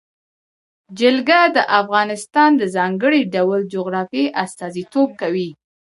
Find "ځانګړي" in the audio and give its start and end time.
2.75-3.21